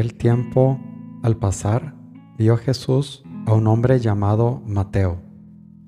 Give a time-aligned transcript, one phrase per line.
[0.00, 0.80] aquel tiempo,
[1.22, 1.94] al pasar,
[2.38, 5.20] vio Jesús a un hombre llamado Mateo,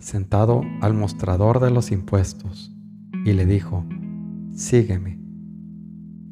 [0.00, 2.76] sentado al mostrador de los impuestos,
[3.24, 3.86] y le dijo,
[4.52, 5.18] Sígueme.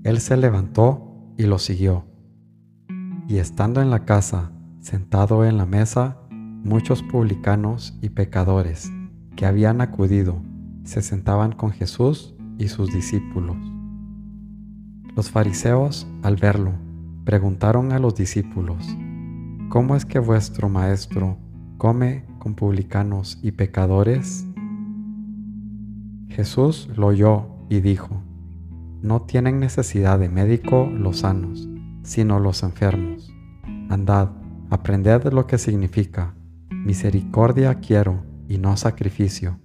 [0.05, 2.05] Él se levantó y lo siguió.
[3.27, 8.93] Y estando en la casa, sentado en la mesa, muchos publicanos y pecadores
[9.37, 10.43] que habían acudido
[10.85, 13.57] se sentaban con Jesús y sus discípulos.
[15.17, 16.75] Los fariseos, al verlo,
[17.31, 18.85] preguntaron a los discípulos,
[19.69, 21.39] ¿cómo es que vuestro maestro
[21.79, 24.49] come con publicanos y pecadores?
[26.27, 28.21] Jesús lo oyó y dijo,
[29.01, 31.69] no tienen necesidad de médico los sanos,
[32.03, 33.33] sino los enfermos.
[33.89, 34.31] Andad,
[34.69, 36.35] aprended lo que significa,
[36.71, 39.61] misericordia quiero y no sacrificio,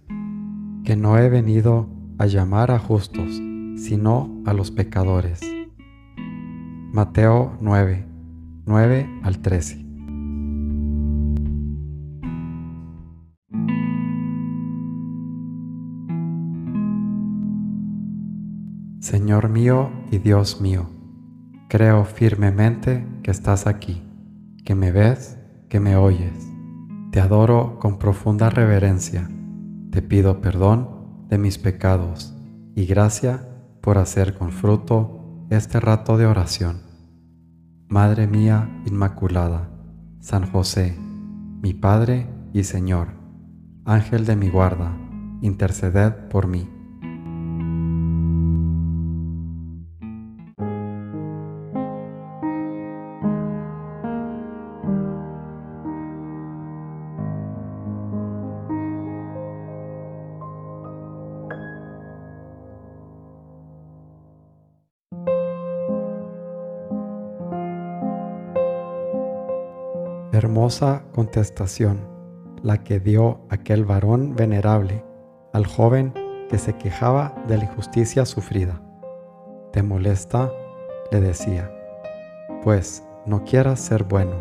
[0.83, 3.41] que no he venido a llamar a justos,
[3.75, 5.54] sino a los pecadores.
[6.95, 8.05] Mateo 9,
[8.65, 9.85] 9 al 13.
[19.01, 20.85] Señor mío y Dios mío,
[21.67, 24.01] creo firmemente que estás aquí,
[24.63, 25.37] que me ves,
[25.67, 26.47] que me oyes.
[27.11, 29.27] Te adoro con profunda reverencia.
[29.91, 32.33] Te pido perdón de mis pecados
[32.73, 33.49] y gracia
[33.81, 36.81] por hacer con fruto este rato de oración.
[37.87, 39.69] Madre mía Inmaculada,
[40.19, 40.97] San José,
[41.61, 43.09] mi Padre y Señor,
[43.85, 44.97] Ángel de mi guarda,
[45.41, 46.67] interceded por mí.
[70.35, 72.09] Hermosa contestación,
[72.61, 75.01] la que dio aquel varón venerable
[75.53, 76.13] al joven
[76.49, 78.81] que se quejaba de la injusticia sufrida.
[79.71, 80.51] ¿Te molesta?
[81.09, 81.71] le decía,
[82.65, 84.35] pues no quieras ser bueno.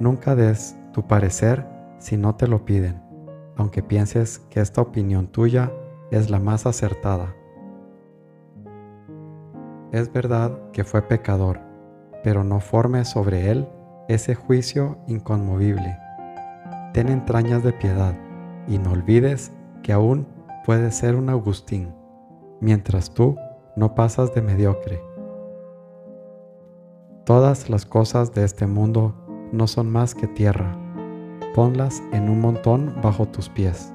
[0.00, 1.64] Nunca des tu parecer
[1.98, 3.00] si no te lo piden,
[3.56, 5.70] aunque pienses que esta opinión tuya
[6.10, 7.36] es la más acertada.
[9.92, 11.60] Es verdad que fue pecador,
[12.24, 13.68] pero no forme sobre él
[14.08, 15.98] ese juicio inconmovible.
[16.92, 18.14] Ten entrañas de piedad
[18.68, 19.52] y no olvides
[19.82, 20.26] que aún
[20.64, 21.94] puedes ser un Agustín,
[22.60, 23.36] mientras tú
[23.76, 25.00] no pasas de mediocre.
[27.24, 29.14] Todas las cosas de este mundo
[29.52, 30.76] no son más que tierra.
[31.54, 33.92] Ponlas en un montón bajo tus pies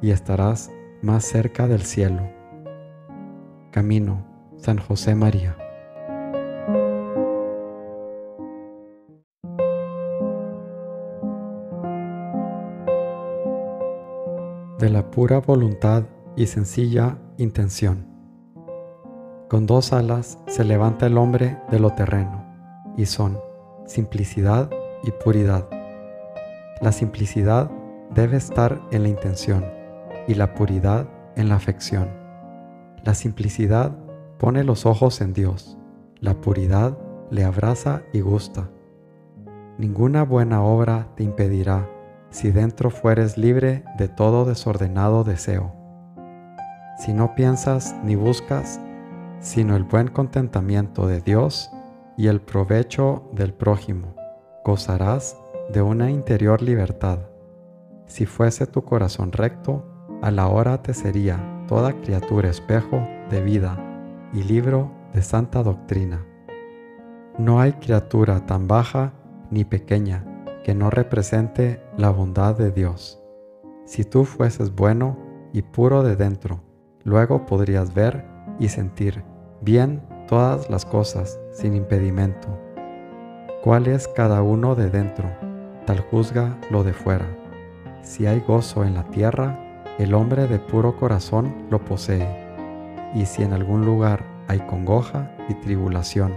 [0.00, 0.70] y estarás
[1.00, 2.22] más cerca del cielo.
[3.70, 4.24] Camino,
[4.56, 5.56] San José María.
[14.82, 18.04] De la pura voluntad y sencilla intención.
[19.48, 22.44] Con dos alas se levanta el hombre de lo terreno,
[22.96, 23.38] y son
[23.86, 24.68] simplicidad
[25.04, 25.68] y puridad.
[26.80, 27.70] La simplicidad
[28.12, 29.64] debe estar en la intención
[30.26, 32.08] y la puridad en la afección.
[33.04, 33.96] La simplicidad
[34.36, 35.78] pone los ojos en Dios,
[36.18, 36.98] la puridad
[37.30, 38.68] le abraza y gusta.
[39.78, 41.88] Ninguna buena obra te impedirá
[42.32, 45.72] si dentro fueres libre de todo desordenado deseo.
[46.98, 48.80] Si no piensas ni buscas,
[49.38, 51.70] sino el buen contentamiento de Dios
[52.16, 54.16] y el provecho del prójimo,
[54.64, 55.36] gozarás
[55.72, 57.18] de una interior libertad.
[58.06, 59.84] Si fuese tu corazón recto,
[60.22, 61.38] a la hora te sería
[61.68, 63.78] toda criatura espejo de vida
[64.32, 66.24] y libro de santa doctrina.
[67.38, 69.12] No hay criatura tan baja
[69.50, 70.31] ni pequeña
[70.62, 73.22] que no represente la bondad de Dios.
[73.84, 75.18] Si tú fueses bueno
[75.52, 76.60] y puro de dentro,
[77.04, 78.24] luego podrías ver
[78.58, 79.24] y sentir
[79.60, 82.48] bien todas las cosas sin impedimento.
[83.62, 85.30] ¿Cuál es cada uno de dentro?
[85.86, 87.26] Tal juzga lo de fuera.
[88.02, 89.58] Si hay gozo en la tierra,
[89.98, 92.26] el hombre de puro corazón lo posee.
[93.14, 96.32] Y si en algún lugar hay congoja y tribulación,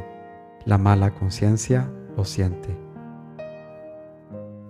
[0.66, 2.85] la mala conciencia lo siente.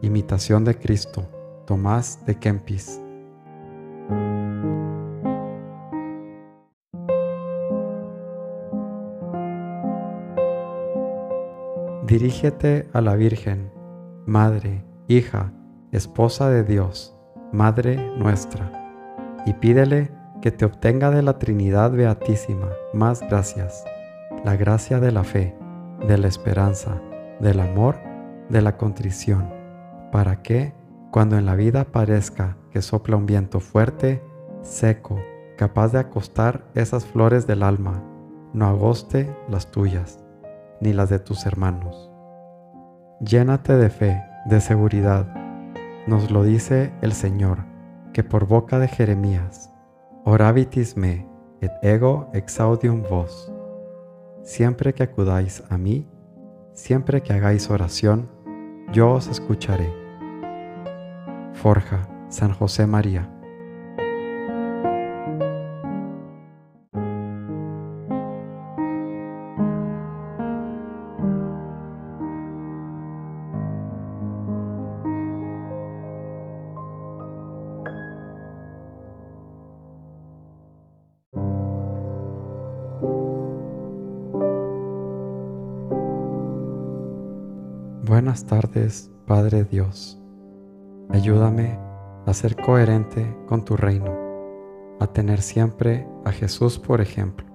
[0.02, 1.28] Imitación de Cristo,
[1.66, 3.02] Tomás de Kempis.
[12.06, 13.72] Dirígete a la Virgen,
[14.26, 15.52] Madre, Hija,
[15.92, 17.16] Esposa de Dios,
[17.52, 18.72] Madre nuestra,
[19.46, 23.84] y pídele que te obtenga de la Trinidad Beatísima más gracias,
[24.44, 25.56] la gracia de la fe,
[26.08, 27.02] de la esperanza,
[27.40, 27.98] del amor,
[28.50, 29.55] de la contrición,
[30.16, 30.74] para que,
[31.12, 34.24] cuando en la vida parezca que sopla un viento fuerte,
[34.62, 35.20] seco,
[35.58, 38.02] capaz de acostar esas flores del alma,
[38.54, 40.24] no agoste las tuyas,
[40.80, 42.10] ni las de tus hermanos.
[43.20, 45.28] Llénate de fe, de seguridad.
[46.08, 47.66] Nos lo dice el Señor,
[48.14, 49.74] que por boca de Jeremías,
[50.24, 51.28] Orabitis me,
[51.60, 53.52] et ego exaudium vos.
[54.44, 56.08] Siempre que acudáis a mí,
[56.72, 58.30] siempre que hagáis oración,
[58.94, 60.05] yo os escucharé.
[61.66, 63.28] Forja, San José María.
[88.04, 90.22] Buenas tardes, Padre Dios.
[91.10, 91.80] Ayúdame
[92.26, 94.12] a ser coherente con tu reino,
[95.00, 97.46] a tener siempre a Jesús por ejemplo.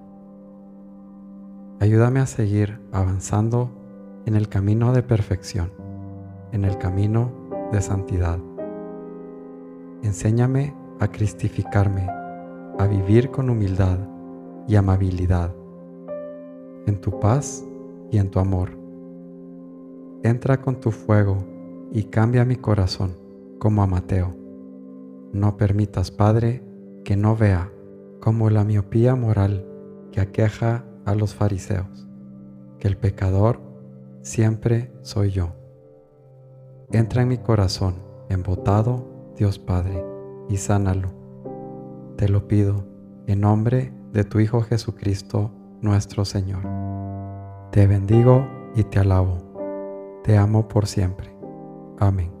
[1.79, 3.71] Ayúdame a seguir avanzando
[4.25, 5.71] en el camino de perfección,
[6.51, 7.31] en el camino
[7.71, 8.39] de santidad.
[10.03, 12.07] Enséñame a cristificarme,
[12.79, 13.99] a vivir con humildad
[14.67, 15.53] y amabilidad,
[16.85, 17.65] en tu paz
[18.11, 18.81] y en tu amor
[20.23, 21.37] entra con tu fuego
[21.91, 23.20] y cambia mi corazón
[23.61, 24.35] como a Mateo.
[25.33, 26.63] No permitas, Padre,
[27.05, 27.71] que no vea
[28.19, 29.67] como la miopía moral
[30.11, 32.07] que aqueja a los fariseos,
[32.79, 33.61] que el pecador
[34.23, 35.53] siempre soy yo.
[36.91, 37.97] Entra en mi corazón
[38.29, 39.05] embotado,
[39.37, 40.03] Dios Padre,
[40.49, 41.09] y sánalo.
[42.17, 42.87] Te lo pido
[43.27, 46.63] en nombre de tu Hijo Jesucristo, nuestro Señor.
[47.71, 49.51] Te bendigo y te alabo
[50.23, 51.35] te amo por siempre.
[51.99, 52.40] Amén.